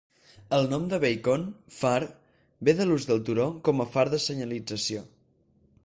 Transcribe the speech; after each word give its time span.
El 0.59 0.63
nom 0.69 0.87
de 0.93 0.99
Beacon, 1.03 1.43
far, 1.81 1.99
ve 2.69 2.75
de 2.81 2.89
l'ús 2.91 3.07
del 3.11 3.23
turó 3.29 3.47
com 3.69 3.85
a 3.85 3.89
far 3.97 4.07
de 4.15 4.23
senyalització. 4.27 5.07